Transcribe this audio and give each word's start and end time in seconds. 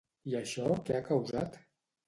I 0.29 0.37
això 0.39 0.71
què 0.87 0.97
ha 1.01 1.03
causat? 1.11 1.63